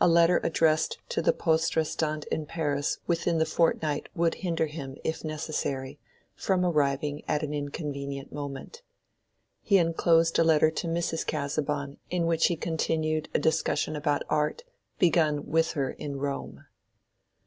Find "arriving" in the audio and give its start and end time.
6.64-7.20